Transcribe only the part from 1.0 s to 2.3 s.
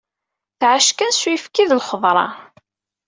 s uyefki d lxeḍra.